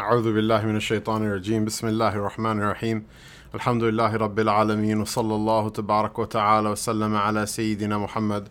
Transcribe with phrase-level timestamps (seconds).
[0.00, 1.64] أعوذ بالله من الشيطان الرجيم.
[1.64, 3.04] بسم الله الرحمن الرحيم.
[3.54, 8.48] الحمد لله رب العالمين وصلى الله تبارك وتعالى وسلم على سيدنا محمد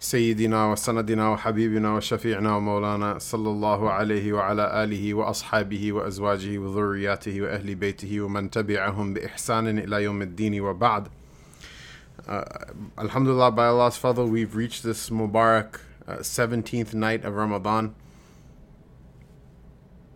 [0.00, 8.20] سيدنا وسندنا وحبيبنا وشفيعنا ومولانا صلى الله عليه وعلى آله وأصحابه وأزواجه وذرياته وأهل بيته
[8.20, 11.06] ومن تبعهم بإحسان إلى يوم الدين وبعد.
[12.26, 12.42] Uh,
[12.98, 17.94] Alhamdulillah, by Allah's fadl, we've reached this Mubarak uh, 17th night of Ramadan.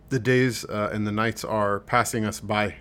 [0.09, 2.75] The days uh, and the nights are passing us by,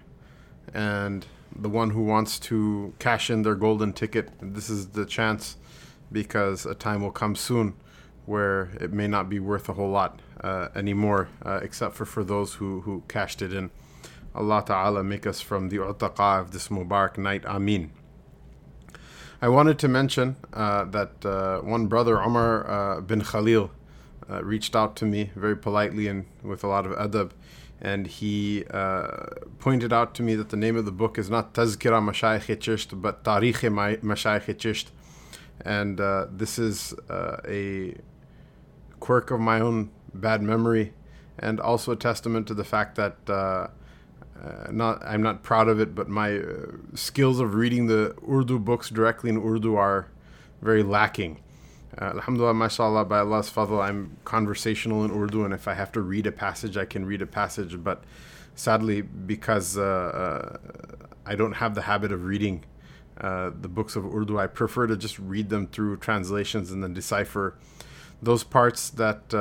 [0.72, 5.56] and the one who wants to cash in their golden ticket, this is the chance
[6.12, 7.74] because a time will come soon
[8.26, 12.22] where it may not be worth a whole lot uh, anymore, uh, except for for
[12.22, 13.70] those who, who cashed it in.
[14.34, 17.44] Allah Ta'ala make us from the utaqa of this Mubarak night.
[17.44, 17.90] Ameen.
[19.42, 23.70] I wanted to mention uh, that uh, one brother, Umar uh, bin Khalil,
[24.30, 27.30] uh, reached out to me very politely and with a lot of adab,
[27.80, 29.26] and he uh,
[29.58, 33.00] pointed out to me that the name of the book is not Tazkira Mashayikh Chisht,
[33.00, 33.60] but Tarikh
[34.00, 34.86] Mashayikh Chisht.
[35.64, 37.94] And uh, this is a
[39.00, 40.92] quirk of my own bad memory,
[41.38, 43.68] and also a testament to the fact that uh,
[44.70, 46.42] not I'm not proud of it, but my uh,
[46.94, 50.08] skills of reading the Urdu books directly in Urdu are
[50.60, 51.40] very lacking.
[52.00, 56.00] Uh, Alhamdulillah, mashallah, by Allah's fadl, I'm conversational in Urdu, and if I have to
[56.00, 57.82] read a passage, I can read a passage.
[57.82, 58.04] But
[58.54, 60.56] sadly, because uh, uh,
[61.24, 62.64] I don't have the habit of reading
[63.18, 66.92] uh, the books of Urdu, I prefer to just read them through translations and then
[66.92, 67.56] decipher
[68.20, 69.32] those parts that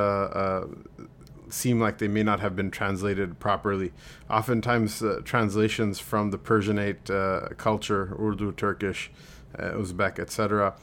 [1.48, 3.92] seem like they may not have been translated properly.
[4.28, 9.10] Oftentimes, uh, translations from the Persianate uh, culture, Urdu, Turkish,
[9.58, 10.74] uh, Uzbek, etc.,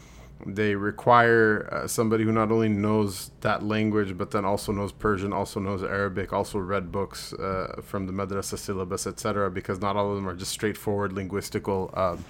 [0.46, 5.34] they require uh, somebody who not only knows that language but then also knows Persian,
[5.34, 10.10] also knows Arabic, also read books uh, from the madrasa syllabus, etc., because not all
[10.10, 11.96] of them are just straightforward linguistical.
[11.98, 12.26] Um,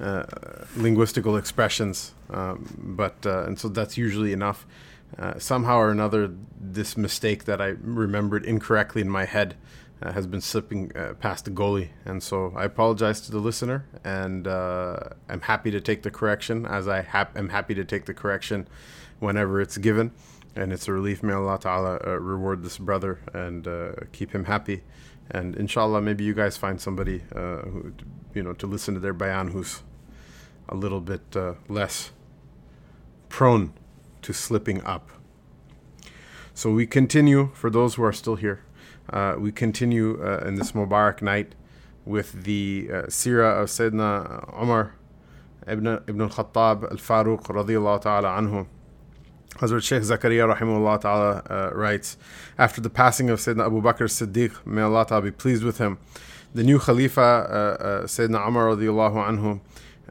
[0.00, 0.24] uh,
[0.74, 4.66] linguistical expressions, um, but and so that's usually enough.
[5.16, 9.54] Uh, somehow or another, this mistake that I remembered incorrectly in my head
[10.02, 11.90] uh, has been slipping uh, past the goalie.
[12.04, 14.98] And so I apologize to the listener, and uh,
[15.28, 18.66] I'm happy to take the correction, as I hap- am happy to take the correction
[19.20, 20.12] whenever it's given.
[20.54, 21.22] And it's a relief.
[21.22, 23.66] May Allah Ta'ala uh, reward this brother and
[24.12, 24.82] keep him happy.
[25.30, 27.94] And inshallah, maybe you guys find somebody who,
[28.34, 29.82] you know, to listen to their bayan who's
[30.68, 31.22] a little bit
[31.68, 32.10] less
[33.30, 33.72] prone
[34.20, 35.10] to slipping up.
[36.52, 38.62] So we continue, for those who are still here,
[39.10, 41.54] uh, we continue uh, in this Mubarak night
[42.04, 44.94] with the uh, Sirah of Sayyidina Umar
[45.66, 48.66] ibn, ibn al-Khattab al-Faruq radiyallahu ta'ala anhu.
[49.56, 52.16] Hazrat Sheikh Zakaria rahimahullah ta'ala uh, writes,
[52.58, 55.98] after the passing of Sayyidina Abu Bakr Siddiq, may Allah ta'ala be pleased with him,
[56.54, 59.60] the new Khalifa, uh, uh, Sayyidina Umar radiyallahu anhu,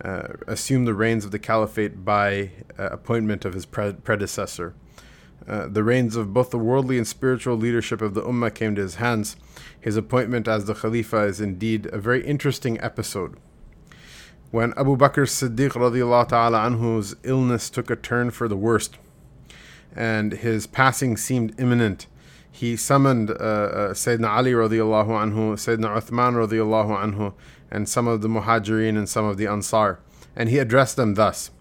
[0.04, 4.74] uh, assumed the reins of the caliphate by uh, appointment of his pre- predecessor.
[5.48, 8.82] Uh, the reins of both the worldly and spiritual leadership of the Ummah came to
[8.82, 9.36] his hands.
[9.80, 13.38] His appointment as the Khalifa is indeed a very interesting episode.
[14.52, 18.98] When Abu Bakr Siddiq ta'ala anhu's illness took a turn for the worst,
[19.96, 22.08] and his passing seemed imminent,
[22.52, 27.34] he summoned uh, uh, Sayyidina Ali radiallahu anhu, Sayyidina Uthman radiallahu anhu,
[27.72, 30.00] and some of the Muhajirin and some of the Ansar.
[30.36, 31.52] And he addressed them thus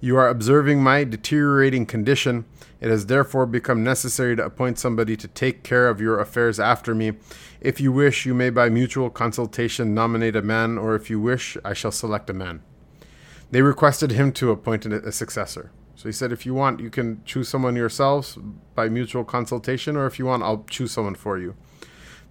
[0.00, 2.44] You are observing my deteriorating condition.
[2.80, 6.94] It has therefore become necessary to appoint somebody to take care of your affairs after
[6.94, 7.14] me.
[7.60, 11.56] If you wish, you may by mutual consultation nominate a man, or if you wish,
[11.64, 12.62] I shall select a man.
[13.50, 15.70] They requested him to appoint a successor.
[15.94, 18.38] So he said, if you want, you can choose someone yourselves
[18.74, 21.56] by mutual consultation, or if you want, I'll choose someone for you.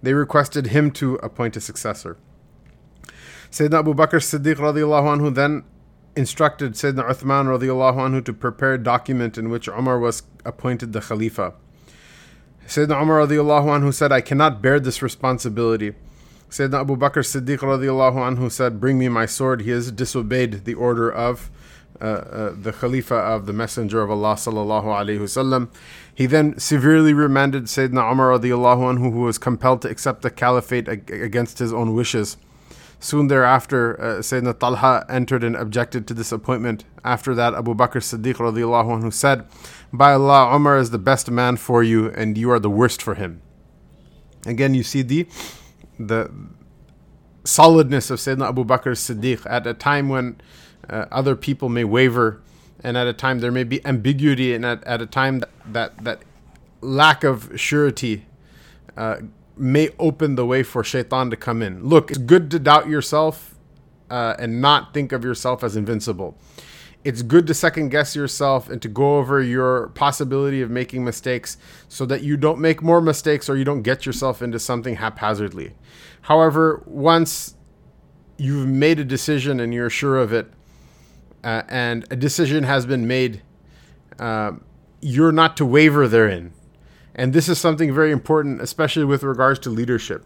[0.02, 2.16] They requested him to appoint a successor.
[3.50, 5.64] Sayyidina Abu Bakr Siddiq radiallahu anhu then
[6.16, 11.00] instructed Sayyidina Uthman radiallahu anhu to prepare a document in which Umar was appointed the
[11.00, 11.54] Khalifa.
[12.66, 15.94] Sayyidina Umar radiallahu anhu said, I cannot bear this responsibility.
[16.50, 19.62] Sayyidina Abu Bakr Siddiq radiallahu anhu said, Bring me my sword.
[19.62, 21.50] He has disobeyed the order of
[22.00, 25.68] uh, uh, the Khalifa of the Messenger of Allah sallallahu alaihi wasallam.
[26.14, 30.88] He then severely remanded Sayyidina Umar radiallahu anhu, who was compelled to accept the caliphate
[30.88, 32.36] ag- against his own wishes.
[32.98, 36.84] Soon thereafter, uh, Sayyidina Talha entered and objected to this appointment.
[37.04, 39.46] After that, Abu Bakr Siddiq radiallahu anhu said,
[39.92, 43.14] By Allah, Umar is the best man for you, and you are the worst for
[43.14, 43.42] him.
[44.46, 45.26] Again, you see the
[45.98, 46.30] the
[47.44, 50.40] solidness of Sayyidina Abu Bakr Siddiq at a time when
[50.88, 52.42] uh, other people may waver,
[52.82, 56.04] and at a time there may be ambiguity, and at, at a time that, that,
[56.04, 56.22] that
[56.80, 58.26] lack of surety
[58.96, 59.18] uh,
[59.56, 61.84] may open the way for shaitan to come in.
[61.84, 63.54] Look, it's good to doubt yourself
[64.10, 66.36] uh, and not think of yourself as invincible.
[67.04, 71.56] It's good to second guess yourself and to go over your possibility of making mistakes
[71.88, 75.74] so that you don't make more mistakes or you don't get yourself into something haphazardly.
[76.22, 77.54] However, once
[78.38, 80.52] you've made a decision and you're sure of it,
[81.44, 83.40] uh, and a decision has been made,
[84.18, 84.52] uh,
[85.00, 86.52] you're not to waver therein.
[87.16, 90.24] And this is something very important, especially with regards to leadership.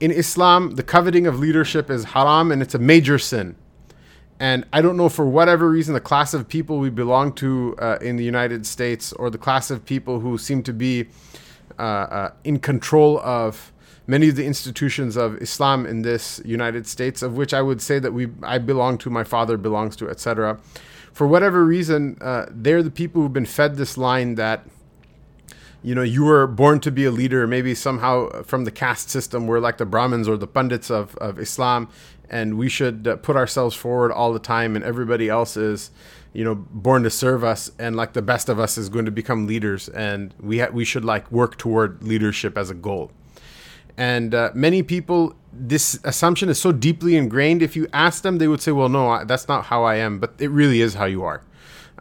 [0.00, 3.56] In Islam, the coveting of leadership is haram and it's a major sin.
[4.38, 7.98] And I don't know for whatever reason, the class of people we belong to uh,
[8.00, 11.06] in the United States, or the class of people who seem to be
[11.78, 13.72] uh, uh, in control of
[14.06, 17.98] many of the institutions of Islam in this United States, of which I would say
[18.00, 20.58] that we I belong to, my father belongs to, etc.
[21.12, 24.66] For whatever reason, uh, they're the people who've been fed this line that
[25.82, 29.46] you know you were born to be a leader maybe somehow from the caste system
[29.46, 31.88] we're like the brahmins or the pundits of, of islam
[32.30, 35.90] and we should uh, put ourselves forward all the time and everybody else is
[36.32, 39.10] you know born to serve us and like the best of us is going to
[39.10, 43.10] become leaders and we ha- we should like work toward leadership as a goal
[43.96, 47.62] and uh, many people, this assumption is so deeply ingrained.
[47.62, 50.18] If you ask them, they would say, well, no, that's not how I am.
[50.18, 51.42] But it really is how you are.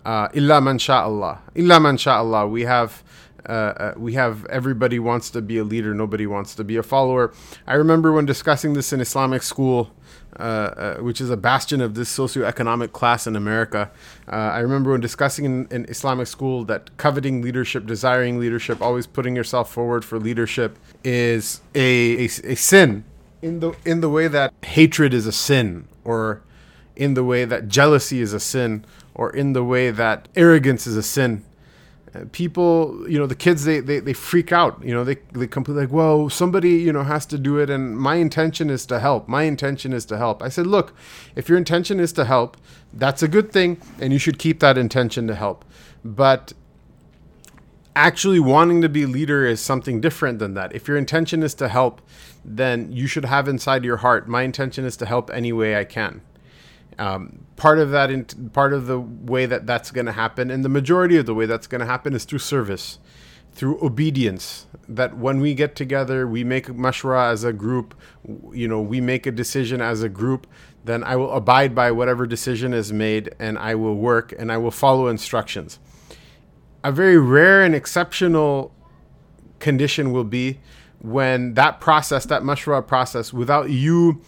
[0.05, 1.39] Uh, illa man sha'Allah.
[1.55, 2.49] Illa man sha'Allah.
[2.49, 3.03] We have.
[3.47, 6.83] Uh, uh, we have everybody wants to be a leader, nobody wants to be a
[6.83, 7.33] follower.
[7.67, 9.91] I remember when discussing this in Islamic school,
[10.39, 13.91] uh, uh, which is a bastion of this socioeconomic class in America.
[14.31, 19.07] Uh, I remember when discussing in, in, Islamic school that coveting leadership, desiring leadership, always
[19.07, 23.03] putting yourself forward for leadership is a, a, a sin
[23.41, 26.41] in the in the way that hatred is a sin, or
[26.95, 28.85] in the way that jealousy is a sin,
[29.15, 31.43] or in the way that arrogance is a sin
[32.33, 35.83] people you know the kids they, they they freak out you know they they completely
[35.83, 39.27] like whoa somebody you know has to do it and my intention is to help.
[39.27, 40.43] My intention is to help.
[40.43, 40.93] I said look
[41.35, 42.57] if your intention is to help
[42.93, 45.63] that's a good thing and you should keep that intention to help.
[46.03, 46.51] But
[47.95, 50.75] actually wanting to be leader is something different than that.
[50.75, 52.01] If your intention is to help
[52.43, 55.85] then you should have inside your heart my intention is to help any way i
[55.85, 56.21] can.
[56.99, 60.65] Um, part of that, in, part of the way that that's going to happen, and
[60.65, 62.97] the majority of the way that's going to happen is through service,
[63.51, 64.65] through obedience.
[64.89, 67.93] That when we get together, we make mashra as a group,
[68.51, 70.47] you know, we make a decision as a group,
[70.85, 74.57] then I will abide by whatever decision is made and I will work and I
[74.57, 75.77] will follow instructions.
[76.83, 78.73] A very rare and exceptional
[79.59, 80.59] condition will be
[80.97, 84.19] when that process, that mashra process, without you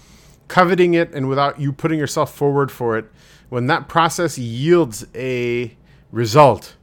[0.48, 3.06] coveting it and without you putting yourself forward for it,
[3.50, 5.75] when that process yields a
[6.12, 6.75] result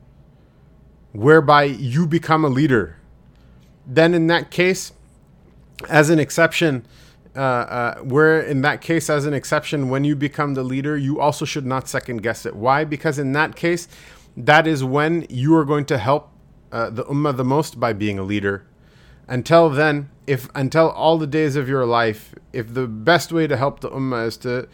[1.13, 2.97] whereby you become a leader,
[3.87, 4.93] then in that case,
[5.89, 6.87] as an exception,
[7.35, 11.21] uh, uh, where in that case, as an exception, when you become the leader, you
[11.21, 12.55] also should not second guess it.
[12.55, 12.85] Why?
[12.85, 13.89] Because in that case,
[14.37, 16.31] that is when you are going to help
[16.73, 18.67] uh, the ummah the most by being a leader.
[19.27, 23.57] Until then, if until all the days of your life, if the best way to
[23.57, 24.69] help the ummah is to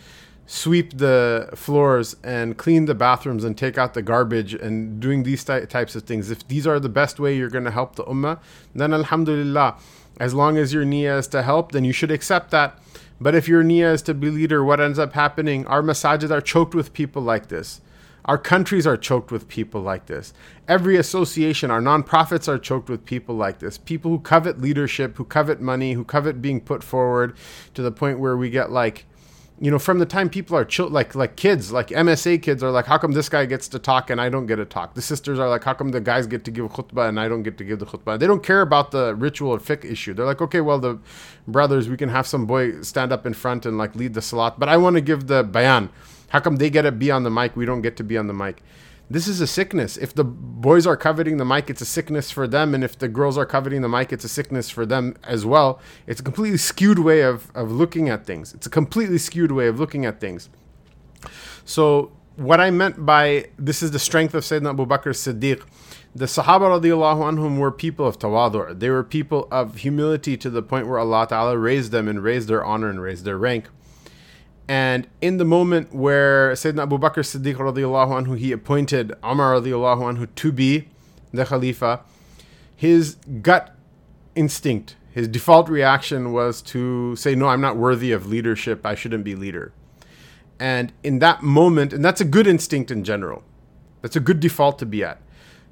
[0.47, 5.43] sweep the floors and clean the bathrooms and take out the garbage and doing these
[5.43, 8.05] ty- types of things, if these are the best way you're going to help the
[8.05, 8.39] ummah,
[8.75, 9.79] then alhamdulillah,
[10.21, 12.79] as long as your niyyah is to help, then you should accept that.
[13.19, 15.67] But if your niyyah is to be leader, what ends up happening?
[15.69, 17.81] Our masajid are choked with people like this.
[18.27, 20.35] Our countries are choked with people like this.
[20.67, 23.79] Every association, our nonprofits are choked with people like this.
[23.79, 27.37] People who covet leadership, who covet money, who covet being put forward
[27.75, 29.07] to the point where we get like,
[29.61, 32.71] you know, from the time people are chill, like like kids, like MSA kids are
[32.71, 34.95] like, how come this guy gets to talk and I don't get to talk?
[34.95, 37.43] The sisters are like, how come the guys get to give khutbah and I don't
[37.45, 38.19] get to give the khutbah?
[38.19, 40.13] They don't care about the ritual or fiqh issue.
[40.13, 40.99] They're like, okay, well, the
[41.49, 44.59] brothers, we can have some boy stand up in front and like lead the salat,
[44.59, 45.91] but I want to give the bayan.
[46.29, 47.57] How come they get to be on the mic?
[47.57, 48.63] We don't get to be on the mic.
[49.09, 49.97] This is a sickness.
[49.97, 52.75] If the boys are coveting the mic, it's a sickness for them.
[52.75, 55.81] And if the girls are coveting the mic, it's a sickness for them as well.
[56.09, 58.53] It's a completely skewed way of, of looking at things.
[58.53, 60.49] It's a completely skewed way of looking at things.
[61.65, 65.63] So, what I meant by this is the strength of Sayyidina Abu Bakr Siddiq.
[66.15, 68.79] The Sahaba radiallahu anhum were people of tawadur.
[68.79, 72.49] They were people of humility to the point where Allah Ta'ala raised them and raised
[72.49, 73.69] their honor and raised their rank.
[74.69, 80.17] And in the moment where Sayyidina Abu Bakr Siddiq radiallahu anhu, he appointed Umar radiallahu
[80.17, 80.89] anhu to be
[81.33, 82.01] the Khalifa,
[82.75, 83.75] his gut
[84.35, 88.85] instinct, his default reaction was to say, No, I'm not worthy of leadership.
[88.85, 89.73] I shouldn't be leader.
[90.59, 93.43] And in that moment, and that's a good instinct in general,
[94.03, 95.19] that's a good default to be at.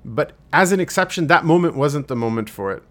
[0.04, 2.82] But as an exception, that moment wasn't the moment for it.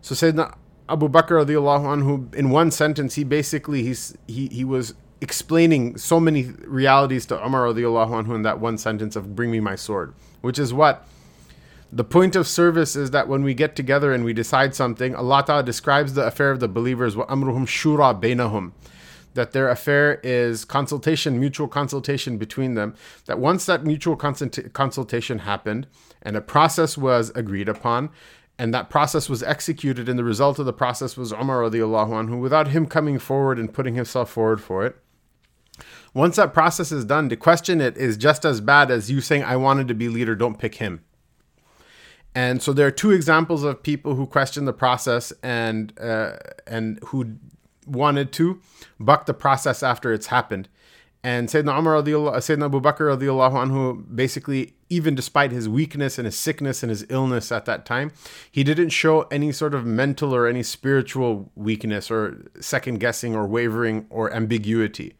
[0.00, 0.56] So Sayyidina
[0.88, 6.18] Abu Bakr radiallahu anhu, in one sentence, he basically he's, he, he was explaining so
[6.18, 10.14] many realities to Umar radiallahu anhu in that one sentence of bring me my sword,
[10.40, 11.06] which is what
[11.92, 15.44] the point of service is that when we get together and we decide something, Allah
[15.46, 18.72] Ta'ala describes the affair of the believers, wa amruhum shura bainahum,
[19.34, 22.94] that their affair is consultation, mutual consultation between them.
[23.26, 25.86] That once that mutual consult- consultation happened
[26.22, 28.10] and a process was agreed upon,
[28.58, 32.40] and that process was executed, and the result of the process was Umar radiallahu anhu,
[32.40, 34.96] without him coming forward and putting himself forward for it.
[36.14, 39.44] Once that process is done, to question it is just as bad as you saying,
[39.44, 41.02] I wanted to be leader, don't pick him.
[42.34, 46.98] And so there are two examples of people who questioned the process and uh, and
[47.06, 47.36] who
[47.86, 48.60] wanted to
[48.98, 50.68] buck the process after it's happened.
[51.24, 56.82] And Sayyidina Umar Sayyidina Abu Bakr anhu, basically, even despite his weakness and his sickness
[56.82, 58.12] and his illness at that time,
[58.50, 63.46] he didn't show any sort of mental or any spiritual weakness or second guessing or
[63.46, 65.14] wavering or ambiguity.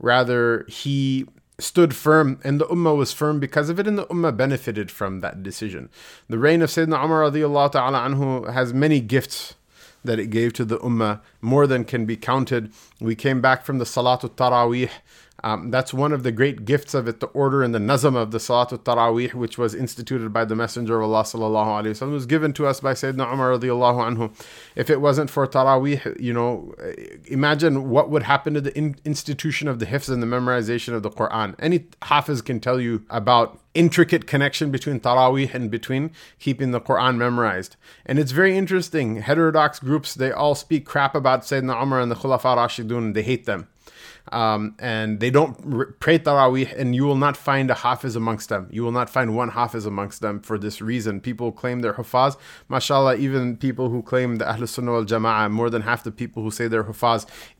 [0.00, 1.26] Rather, he
[1.58, 5.20] stood firm and the ummah was firm because of it and the ummah benefited from
[5.20, 5.90] that decision.
[6.28, 9.54] The reign of Sayyidina Umar radiallahu ta'ala anhu has many gifts
[10.02, 12.72] that it gave to the ummah, more than can be counted.
[13.00, 14.90] We came back from the Salatul Taraweeh
[15.42, 18.30] um, that's one of the great gifts of it, the order and the nazam of
[18.30, 22.26] the Salatul Taraweeh, which was instituted by the Messenger of Allah sallallahu alaihi wasallam, was
[22.26, 24.46] given to us by Sayyidina Umar radiallahu anhu.
[24.76, 26.74] If it wasn't for Taraweeh, you know,
[27.26, 31.02] imagine what would happen to the in- institution of the hifz and the memorization of
[31.02, 31.54] the Quran.
[31.58, 37.16] Any hafiz can tell you about intricate connection between Taraweeh and between keeping the Quran
[37.16, 37.76] memorized.
[38.04, 39.16] And it's very interesting.
[39.16, 43.14] Heterodox groups, they all speak crap about Sayyidina Umar and the Khulafa Rashidun.
[43.14, 43.68] They hate them
[44.32, 48.68] um, and they don't pray Taraweeh, and you will not find a Hafiz amongst them.
[48.70, 51.20] You will not find one Hafiz amongst them for this reason.
[51.20, 52.36] People claim they're Hufaz.
[52.70, 56.42] MashaAllah, even people who claim the Ahlul Sunnah wal Jama'ah, more than half the people
[56.42, 56.84] who say they're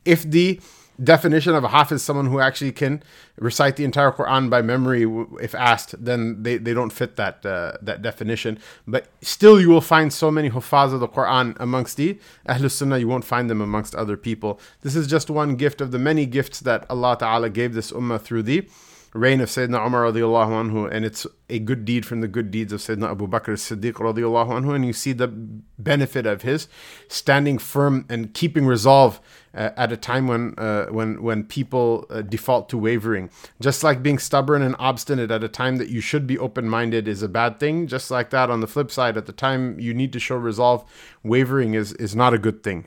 [0.05, 0.59] if the
[1.03, 3.03] definition of a hafiz is someone who actually can
[3.37, 5.03] recite the entire Quran by memory
[5.41, 8.59] if asked, then they, they don't fit that uh, that definition.
[8.87, 12.99] But still, you will find so many hufaz of the Quran amongst the Ahlul Sunnah,
[12.99, 14.59] you won't find them amongst other people.
[14.81, 18.21] This is just one gift of the many gifts that Allah Ta'ala gave this ummah
[18.21, 18.67] through the
[19.13, 22.71] reign of Sayyidina Umar radiallahu anhu, and it's a good deed from the good deeds
[22.71, 26.67] of Sayyidina Abu Bakr Siddiq radiallahu anhu, and you see the benefit of his
[27.07, 29.19] standing firm and keeping resolve
[29.53, 33.29] uh, at a time when uh, when when people uh, default to wavering.
[33.59, 37.21] Just like being stubborn and obstinate at a time that you should be open-minded is
[37.21, 37.87] a bad thing.
[37.87, 40.85] Just like that, on the flip side, at the time you need to show resolve,
[41.23, 42.85] wavering is is not a good thing.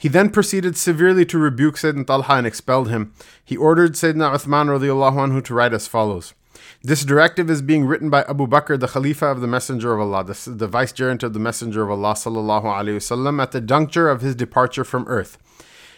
[0.00, 3.12] He then proceeded severely to rebuke Sayyidina Talha and expelled him.
[3.44, 6.32] He ordered Sayyidina Uthman anhu to write as follows.
[6.82, 10.24] This directive is being written by Abu Bakr, the Khalifa of the Messenger of Allah,
[10.24, 14.22] the, the vicegerent of the Messenger of Allah sallallahu alaihi wasallam, at the juncture of
[14.22, 15.36] his departure from earth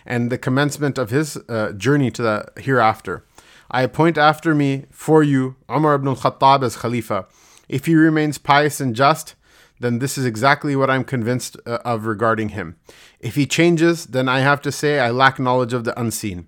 [0.05, 3.25] and the commencement of his uh, journey to the hereafter.
[3.71, 7.27] I appoint after me for you Umar ibn al-Khattab as Khalifa.
[7.69, 9.37] If he remains pious and just,
[9.83, 12.77] then this is exactly what I'm convinced uh, of regarding him.
[13.21, 16.47] If he changes, then I have to say I lack knowledge of the unseen.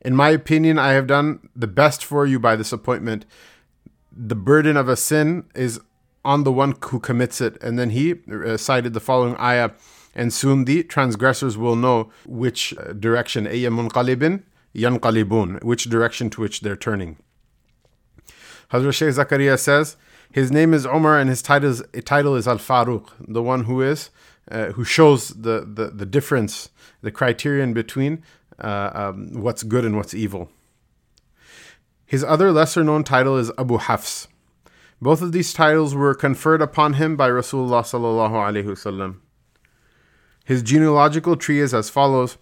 [0.00, 3.24] In my opinion, I have done the best for you by this appointment.
[4.12, 5.80] The burden of a sin is
[6.24, 7.62] on the one who commits it.
[7.62, 9.70] And then he uh, cited the following ayah,
[10.14, 14.42] and soon the transgressors will know which uh, direction, munqalibin
[14.74, 17.16] yanqalibun, which direction to which they're turning.
[18.70, 19.96] Hazrat Shaykh Zakaria says,
[20.34, 23.80] his name is Omar, and his title is, title is Al Faruq, the one who
[23.80, 24.10] is
[24.50, 26.70] uh, who shows the, the the difference,
[27.02, 28.20] the criterion between
[28.58, 30.50] uh, um, what's good and what's evil.
[32.04, 34.26] His other lesser known title is Abu Hafs.
[35.00, 39.16] Both of these titles were conferred upon him by Rasulullah.
[40.44, 42.38] His genealogical tree is as follows: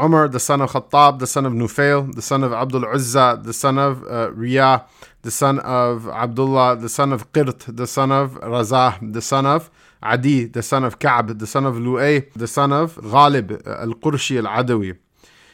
[0.00, 3.52] Umar, the son of Khattab, the son of Nufail, the son of Abdul Uzza, the
[3.52, 4.84] son of uh, Riyah,
[5.22, 9.70] the son of Abdullah, the son of Qirt, the son of Razah, the son of
[10.02, 14.96] Adi, the son of Ka'b, the son of Lu'ay, the son of Ghalib al-Qurshi al-Adawi.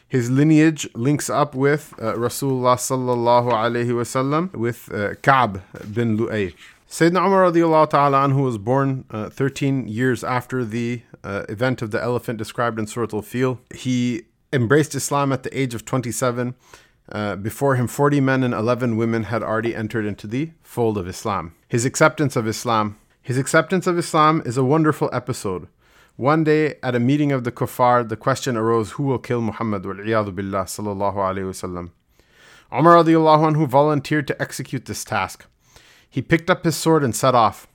[0.07, 6.55] His lineage links up with uh, Rasulullah sallallahu alayhi wasallam with uh, Ka'b bin Lu'ay.
[6.89, 11.91] Sayyidina Umar radiallahu ta'ala anhu was born uh, 13 years after the uh, event of
[11.91, 13.59] the elephant described in Surah Al-Fil.
[13.75, 16.55] He embraced Islam at the age of 27
[17.13, 21.07] uh, before him, 40 men and 11 women had already entered into the fold of
[21.07, 21.55] Islam.
[21.69, 22.97] His acceptance of Islam.
[23.21, 25.69] His acceptance of Islam is a wonderful episode.
[26.17, 29.83] One day, at a meeting of the kuffar, the question arose who will kill Muhammad
[29.83, 31.91] billah sallallahu alayhi wasallam.
[32.73, 35.47] Umar radiallahu anhu volunteered to execute this task.
[36.09, 37.67] He picked up his sword and set off.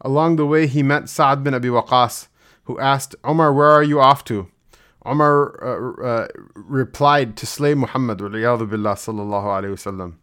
[0.00, 2.28] Along the way, he met Sa'ad bin Abi Waqas,
[2.64, 4.48] who asked, Omar, where are you off to?
[5.04, 10.14] Omar uh, uh, replied to slay Muhammad billah sallallahu alayhi wasallam.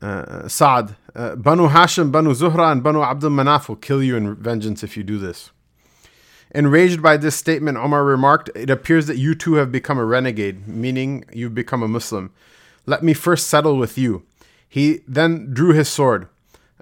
[0.00, 4.34] Uh, Saad, uh, Banu Hashim, Banu Zuhra, and Banu Abdul Manaf will kill you in
[4.36, 5.50] vengeance if you do this.
[6.54, 10.68] Enraged by this statement, Omar remarked, It appears that you too have become a renegade,
[10.68, 12.32] meaning you've become a Muslim.
[12.86, 14.24] Let me first settle with you.
[14.68, 16.28] He then drew his sword.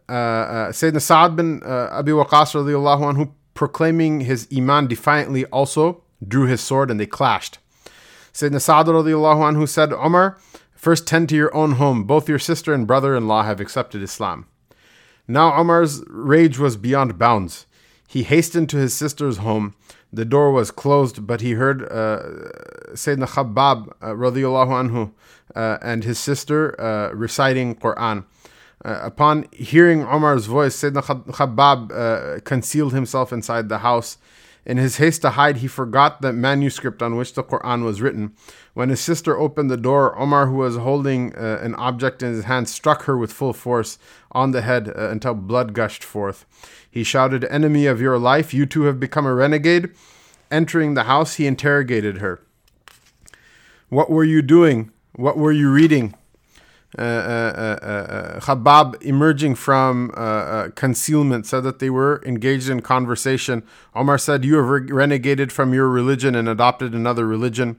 [0.08, 6.46] Uh, uh, Sayyidina Sa'ad bin uh, Abi Waqas anhu, proclaiming his iman defiantly, also drew
[6.46, 7.58] his sword and they clashed.
[8.32, 10.38] Sayyidina radiallahu anhu said, Omar,
[10.74, 12.04] first tend to your own home.
[12.04, 14.46] Both your sister and brother in law have accepted Islam.
[15.28, 17.66] Now Omar's rage was beyond bounds.
[18.08, 19.74] He hastened to his sister's home.
[20.12, 22.22] The door was closed, but he heard uh,
[22.92, 25.12] Sayyidina Khabbab uh, anhu
[25.56, 28.24] uh, and his sister uh, reciting Quran.
[28.84, 31.02] Uh, upon hearing Omar's voice, Sayyidina
[31.32, 34.18] Khabbab uh, concealed himself inside the house.
[34.66, 38.34] In his haste to hide, he forgot the manuscript on which the Quran was written.
[38.72, 42.44] When his sister opened the door, Omar, who was holding uh, an object in his
[42.44, 43.98] hand, struck her with full force
[44.32, 46.46] on the head uh, until blood gushed forth.
[46.90, 49.90] He shouted, Enemy of your life, you too have become a renegade.
[50.50, 52.40] Entering the house, he interrogated her.
[53.88, 54.90] What were you doing?
[55.14, 56.14] What were you reading?
[56.96, 60.10] Uh, uh, uh, uh emerging from
[60.76, 63.64] concealment, said that they were engaged in conversation.
[63.94, 67.78] Omar said, You have re- renegated from your religion and adopted another religion.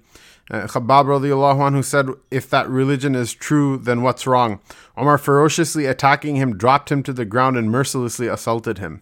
[0.51, 4.60] Uh, Khabbab radiallahu anhu said, If that religion is true, then what's wrong?
[4.98, 9.01] Omar, ferociously attacking him, dropped him to the ground and mercilessly assaulted him.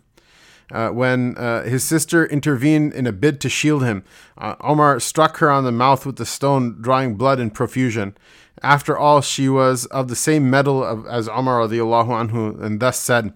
[0.73, 4.03] Uh, when uh, his sister intervened in a bid to shield him,
[4.39, 8.17] uh, Omar struck her on the mouth with the stone, drawing blood in profusion.
[8.63, 13.33] After all, she was of the same metal of, as Omar anhu, and thus said,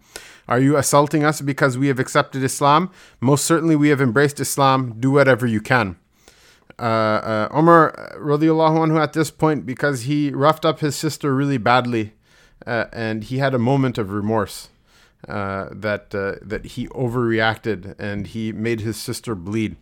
[0.47, 2.89] Are you assaulting us because we have accepted Islam?
[3.21, 4.95] Most certainly we have embraced Islam.
[4.99, 5.95] Do whatever you can.
[6.79, 11.59] Uh, uh, Omar radiallahu anhu at this point, because he roughed up his sister really
[11.59, 12.13] badly,
[12.65, 14.69] uh, and he had a moment of remorse.
[15.27, 19.75] Uh, that uh, that he overreacted and he made his sister bleed,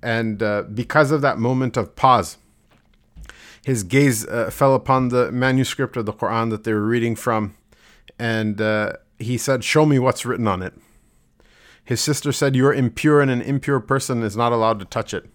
[0.00, 2.36] and uh, because of that moment of pause,
[3.64, 7.56] his gaze uh, fell upon the manuscript of the Quran that they were reading from,
[8.16, 10.74] and uh, he said, "Show me what's written on it."
[11.84, 15.12] His sister said, "You are impure, and an impure person is not allowed to touch
[15.12, 15.28] it."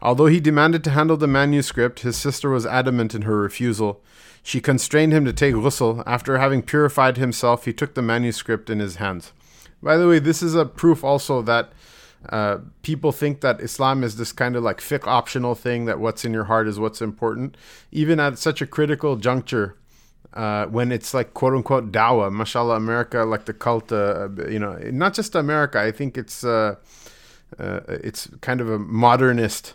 [0.00, 4.04] Although he demanded to handle the manuscript, his sister was adamant in her refusal.
[4.48, 6.02] She constrained him to take ghusl.
[6.06, 9.34] After having purified himself, he took the manuscript in his hands.
[9.82, 11.70] By the way, this is a proof also that
[12.30, 16.24] uh, people think that Islam is this kind of like fiqh optional thing, that what's
[16.24, 17.58] in your heart is what's important.
[17.92, 19.76] Even at such a critical juncture,
[20.32, 24.78] uh, when it's like quote unquote dawah, mashallah, America, like the cult, uh, you know,
[24.92, 26.76] not just America, I think it's, uh,
[27.58, 29.74] uh, it's kind of a modernist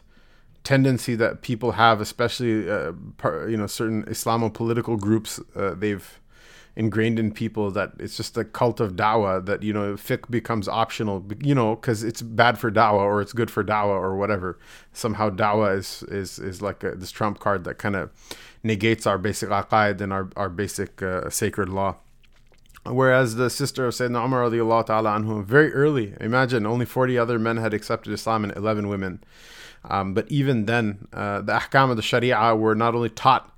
[0.63, 6.19] tendency that people have, especially uh, par, you know certain Islamo political groups, uh, they've
[6.75, 10.67] ingrained in people that it's just a cult of dawah that you know fiqh becomes
[10.67, 14.57] optional you know because it's bad for dawah or it's good for dawah or whatever.
[14.93, 18.09] Somehow dawah is is is like a, this trump card that kind of
[18.63, 21.97] negates our basic aqaid and our, our basic uh, sacred law
[22.85, 27.39] Whereas the sister of Sayyidina Umar radiallahu ta'ala anhu, very early, imagine only 40 other
[27.39, 29.23] men had accepted Islam and 11 women.
[29.85, 33.53] Um, but even then, uh, the ahkam of the Sharia were not only taught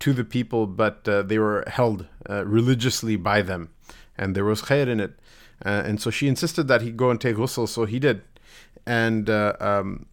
[0.00, 3.70] to the people, but uh, they were held uh, religiously by them.
[4.16, 5.18] And there was khair in it.
[5.64, 8.22] Uh, and so she insisted that he go and take ghusl, so he did.
[8.86, 10.06] And uh, um,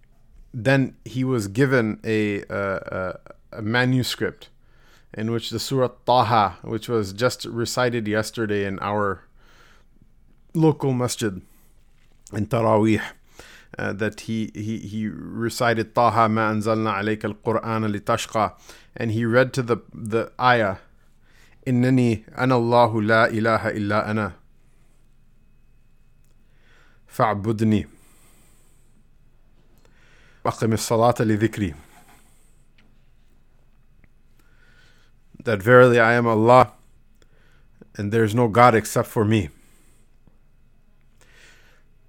[0.53, 3.19] then he was given a, a,
[3.53, 4.49] a, manuscript
[5.14, 9.25] in which the Surah Taha, which was just recited yesterday in our
[10.55, 11.40] local masjid
[12.33, 13.03] in Taraweeh,
[13.79, 18.55] uh, that he, he, he recited Taha ma anzalna alayka al-Qur'an litashqa
[18.97, 20.77] and he read to the, the ayah
[21.68, 24.33] إنني أنا الله لا إله إلا أنا
[27.07, 27.87] فاعبدني
[30.47, 31.75] أقم الصلاة لذكري
[35.43, 36.73] that verily I am Allah
[37.97, 39.50] and there is no God except for me.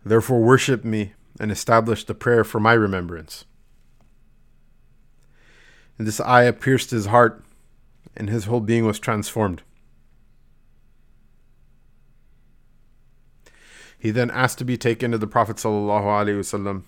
[0.04, 3.46] Therefore worship me and establish the prayer for my remembrance.
[5.96, 7.42] And this ayah pierced his heart,
[8.16, 9.62] and his whole being was transformed.
[13.98, 16.82] He then asked to be taken to the Prophet sallallahu alaihi wasallam.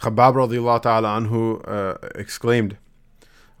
[0.00, 2.76] Khabbab radiallahu ta'ala anhu uh, exclaimed,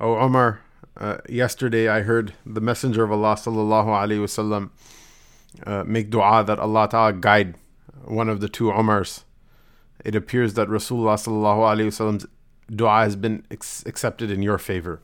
[0.00, 0.60] O Omar,
[0.96, 4.70] uh, yesterday I heard the Messenger of Allah sallallahu alaihi wasallam
[5.66, 7.56] uh, make dua that Allah Ta'ala guide
[8.04, 9.24] one of the two Umars.
[10.04, 12.26] It appears that Rasulullah sallallahu alaihi wasallam's
[12.74, 15.00] dua has been ex- accepted in your favor.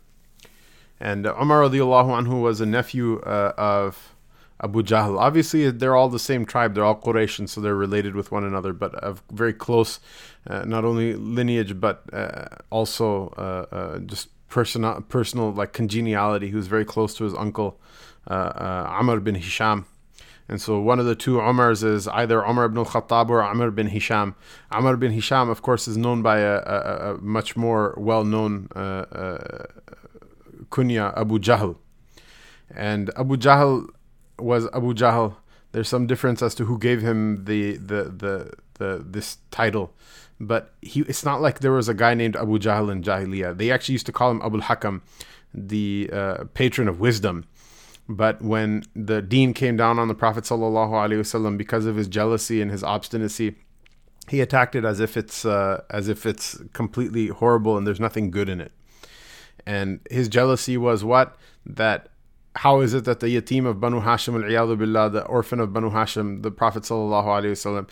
[1.00, 4.14] And uh, Umar radiallahu anhu was a nephew uh, of
[4.62, 5.18] Abu Jahl.
[5.18, 6.74] Obviously, they're all the same tribe.
[6.74, 10.00] They're all Quraysh, so they're related with one another, but of very close,
[10.48, 16.48] uh, not only lineage, but uh, also uh, uh, just personal, personal like congeniality.
[16.48, 17.80] He was very close to his uncle,
[18.28, 19.86] Amr bin Hisham.
[20.46, 23.86] And so one of the two Umars is either Umar ibn al-Khattab or Amr bin
[23.86, 24.34] Hisham.
[24.70, 28.78] Amr bin Hisham, of course, is known by a, a, a much more well-known uh,
[28.78, 29.66] uh,
[30.70, 31.76] kunya, Abu Jahl.
[32.74, 33.88] And Abu Jahl
[34.38, 35.36] was Abu Jahl.
[35.72, 39.92] There's some difference as to who gave him the the the, the this title.
[40.40, 43.56] But he it's not like there was a guy named Abu Jahl in Jahiliyyah.
[43.56, 45.02] They actually used to call him Abu Hakam,
[45.52, 47.46] the uh, patron of wisdom
[48.08, 52.70] but when the deen came down on the Prophet wasallam because of his jealousy and
[52.70, 53.56] his obstinacy,
[54.28, 58.30] he attacked it as if it's uh, as if it's completely horrible and there's nothing
[58.30, 58.72] good in it.
[59.66, 62.10] And his jealousy was what that
[62.56, 65.90] how is it that the yatim of Banu Hashim al billah, the orphan of Banu
[65.90, 67.88] Hashim, the Prophet sallallahu alaihi wasallam,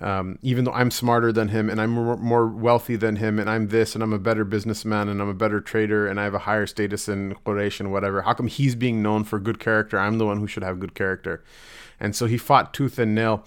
[0.00, 3.48] um, even though I'm smarter than him and I'm more, more, wealthy than him and
[3.48, 6.34] I'm this and I'm a better businessman and I'm a better trader and I have
[6.34, 9.98] a higher status in Quraysh and whatever, how come he's being known for good character?
[9.98, 11.44] I'm the one who should have good character.
[12.00, 13.44] And so he fought tooth and nail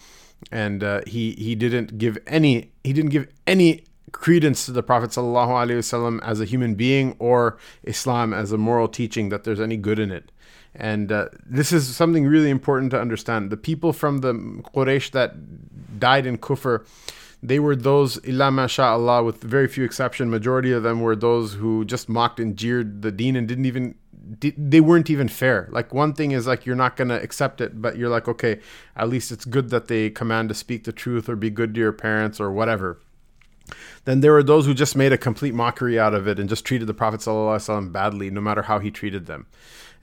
[0.52, 5.10] and uh, he, he didn't give any, he didn't give any credence to the Prophet
[5.10, 10.00] ﷺ as a human being or Islam as a moral teaching that there's any good
[10.00, 10.32] in it.
[10.76, 13.50] And uh, this is something really important to understand.
[13.50, 16.86] The people from the Quraysh that died in kufr,
[17.42, 20.30] they were those illa masha'Allah with very few exception.
[20.30, 23.96] Majority of them were those who just mocked and jeered the deen and didn't even
[24.40, 25.70] they weren't even fair.
[25.72, 28.60] Like one thing is like you're not gonna accept it, but you're like, okay,
[28.96, 31.80] at least it's good that they command to speak the truth or be good to
[31.80, 33.00] your parents or whatever.
[34.06, 36.66] Then there were those who just made a complete mockery out of it and just
[36.66, 39.48] treated the Prophet ﷺ badly, no matter how he treated them.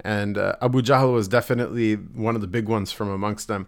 [0.00, 3.66] And uh, Abu Jahl was definitely one of the big ones from amongst them.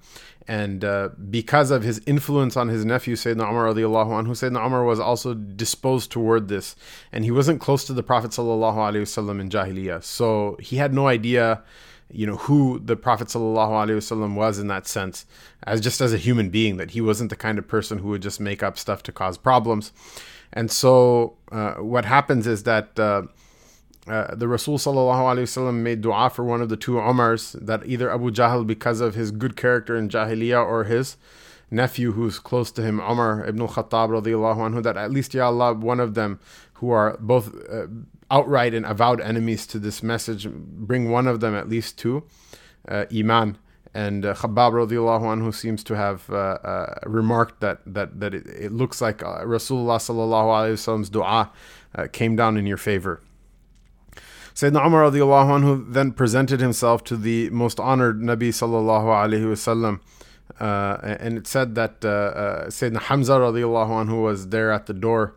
[0.48, 4.84] And uh, because of his influence on his nephew, Sayyidina Umar radiallahu anhu, Sayyidina Umar
[4.84, 6.76] was also disposed toward this.
[7.12, 10.04] And he wasn't close to the Prophet wasallam in Jahiliyyah.
[10.04, 11.62] So he had no idea,
[12.10, 15.26] you know, who the Prophet wasallam was in that sense,
[15.64, 18.22] as just as a human being, that he wasn't the kind of person who would
[18.22, 19.92] just make up stuff to cause problems.
[20.52, 23.22] And so uh, what happens is that uh,
[24.08, 28.30] uh, the Rasul sallallahu made dua for one of the two Umars that either Abu
[28.30, 31.16] Jahl because of his good character in Jahiliyyah or his
[31.70, 35.74] nephew who's close to him Umar ibn al-Khattab radiallahu anhu that at least Ya Allah
[35.74, 36.38] one of them
[36.74, 37.86] who are both uh,
[38.30, 42.22] outright and avowed enemies to this message bring one of them at least to
[42.88, 43.58] uh, Iman.
[43.92, 48.46] And uh, Khabbab radiallahu anhu seems to have uh, uh, remarked that that that it,
[48.46, 51.50] it looks like Rasulullah sallallahu wasallam's dua
[52.12, 53.22] came down in your favor
[54.56, 60.00] Sayyidina Umar radiallahu anhu then presented himself to the most honored Nabi sallallahu alaihi wasallam.
[60.58, 64.94] Uh, and it said that uh, uh, Sayyidina Hamza radiallahu anhu was there at the
[64.94, 65.36] door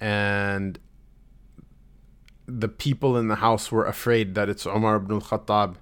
[0.00, 0.78] and
[2.46, 5.74] the people in the house were afraid that it's Umar ibn al-Khattab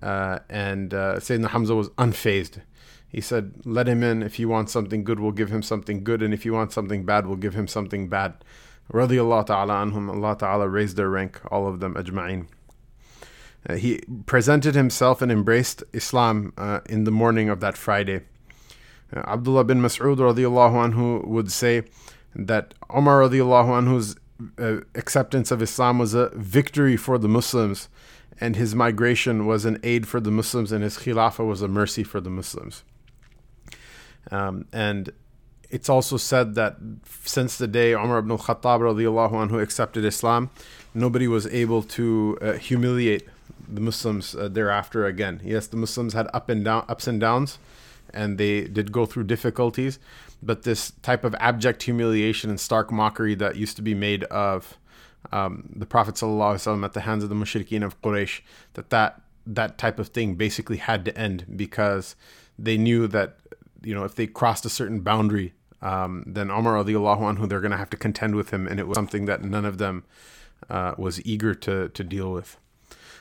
[0.00, 2.62] uh, and uh, Sayyidina Hamza was unfazed.
[3.06, 4.22] He said, let him in.
[4.22, 6.22] If he wants something good, we'll give him something good.
[6.22, 8.42] And if he wants something bad, we'll give him something bad
[8.92, 12.46] radiallahu ta'ala anhum, Allah ta'ala raised their rank, all of them ajma'in.
[13.68, 18.20] Uh, he presented himself and embraced Islam uh, in the morning of that Friday.
[19.14, 21.82] Uh, Abdullah bin Mas'ud radiallahu anhu would say
[22.34, 24.16] that Umar radiallahu anhu's
[24.58, 27.88] uh, acceptance of Islam was a victory for the Muslims
[28.40, 32.04] and his migration was an aid for the Muslims and his khilafah was a mercy
[32.04, 32.84] for the Muslims.
[34.30, 35.10] Um, and
[35.70, 36.76] it's also said that
[37.24, 40.50] since the day Umar ibn al-Khattab radiallahu anhu accepted Islam,
[40.94, 43.28] nobody was able to uh, humiliate
[43.68, 45.40] the Muslims uh, thereafter again.
[45.44, 47.58] Yes, the Muslims had up and down, ups and downs,
[48.12, 49.98] and they did go through difficulties,
[50.42, 54.78] but this type of abject humiliation and stark mockery that used to be made of
[55.32, 58.42] um, the Prophet ﷺ at the hands of the mushrikeen of Quraysh,
[58.74, 62.16] that, that that type of thing basically had to end because
[62.58, 63.36] they knew that
[63.86, 67.70] you know, if they crossed a certain boundary, um, then Omar radiallahu anhu, they're going
[67.70, 68.66] to have to contend with him.
[68.66, 70.04] And it was something that none of them
[70.68, 72.56] uh, was eager to, to deal with.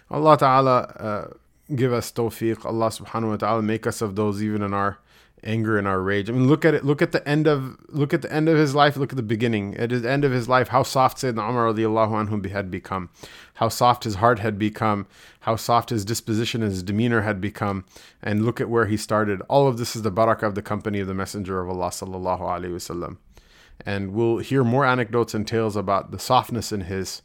[0.10, 1.28] Allah Ta'ala uh,
[1.76, 2.66] give us tawfiq.
[2.66, 4.98] Allah subhanahu wa ta'ala make us of those even in our
[5.44, 6.30] anger and our rage.
[6.30, 6.84] I mean, look at it.
[6.84, 8.98] Look at the end of look at the end of his life.
[8.98, 9.76] Look at the beginning.
[9.78, 13.10] At the end of his life, how soft Sayyidina Umar radiallahu anhu had become,
[13.56, 15.08] how soft his heart had become,
[15.42, 17.86] how soft his disposition and his demeanor had become,
[18.22, 19.42] and look at where he started.
[19.50, 22.42] All of this is the barakah of the company of the Messenger of Allah sallallahu
[22.42, 23.18] alaihi wasallam.
[23.86, 27.22] And we'll hear more anecdotes and tales about the softness in his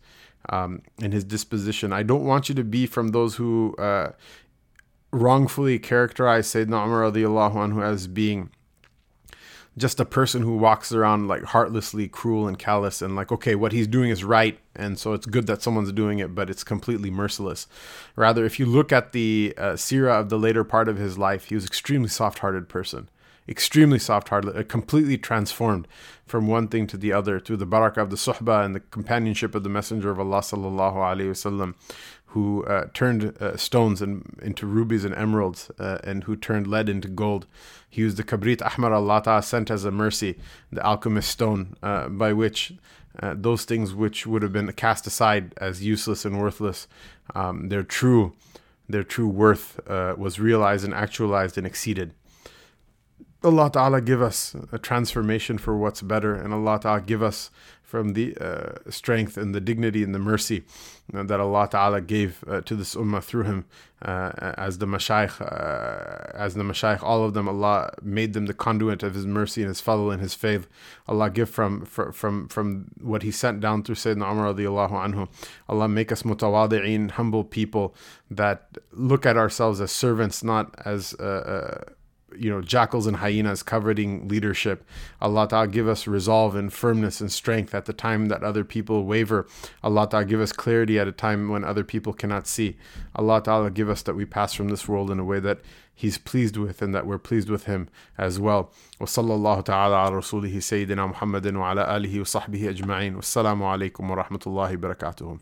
[0.49, 1.93] um, in his disposition.
[1.93, 4.13] I don't want you to be from those who uh,
[5.13, 8.51] wrongfully characterize Sayyidina Umar radiallahu anhu as being
[9.79, 13.73] just a person who walks around like heartlessly cruel and callous and like okay what
[13.73, 17.11] he's doing is right and so it's good that someone's doing it but it's completely
[17.11, 17.67] merciless.
[18.17, 21.47] Rather if you look at the uh, sira of the later part of his life
[21.47, 23.09] he was extremely soft-hearted person.
[23.49, 25.89] Extremely soft-hearted uh, completely transformed
[26.27, 29.55] from one thing to the other through the barakah of the suhbah and the companionship
[29.55, 31.75] of the messenger of allah sallallahu alaihi wasallam
[32.31, 37.09] who uh, turned uh, stones into rubies and emeralds, uh, and who turned lead into
[37.09, 37.47] gold.
[37.89, 40.39] He used the kabrit ahmar Allah sent as a mercy,
[40.71, 42.73] the alchemist stone, uh, by which
[43.21, 46.87] uh, those things which would have been cast aside as useless and worthless,
[47.35, 48.33] um, their true,
[48.89, 52.15] their true worth uh, was realized and actualized and exceeded.
[53.43, 57.51] Allah Ta'ala give us a transformation for what's better, and Allah Ta'ala give us
[57.83, 60.63] from the uh, strength and the dignity and the mercy
[61.13, 63.65] uh, that Allah Ta'ala gave uh, to this ummah through him
[64.03, 68.55] uh, as the mashayikh, uh, as the mashayikh, all of them, Allah made them the
[68.55, 70.69] conduit of His mercy and His fadl and His faith.
[71.09, 75.29] Allah give from, from, from what He sent down through Sayyidina Umar radiallahu anhu.
[75.69, 77.95] Allah make us mutawadi'een, humble people
[78.31, 81.15] that look at ourselves as servants, not as
[82.38, 84.86] you know, jackals and hyenas coveting leadership.
[85.22, 89.06] Allah Ta'ala give us resolve and firmness and strength at the time that other people
[89.06, 89.48] waver.
[89.84, 92.78] Allah Ta'ala give us clarity at a time when other people cannot see.
[93.16, 95.60] Allah Ta'ala give us that we pass from this world in a way that
[95.98, 98.74] He's pleased with and that we're pleased with Him as well.
[99.00, 104.74] وصلى الله تعالى على رسوله سيدنا محمد وعلى آله وصحبه أجمعين والسلام عليكم ورحمة الله
[104.74, 105.38] وبركاته